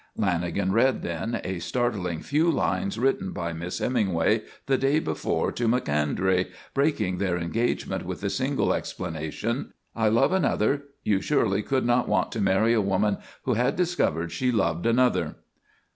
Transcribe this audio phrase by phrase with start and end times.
[0.17, 5.67] Lanagan read, then, a startling few lines written by Miss Hemingway the day before to
[5.67, 10.85] Macondray, breaking their engagement with the single explanation: _I love another.
[11.03, 15.35] You surely could not want to marry a woman who had discovered she loved another.